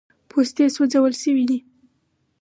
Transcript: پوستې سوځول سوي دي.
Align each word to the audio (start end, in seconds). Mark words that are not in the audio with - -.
پوستې 0.29 0.65
سوځول 0.75 1.13
سوي 1.23 1.43
دي. 1.49 1.59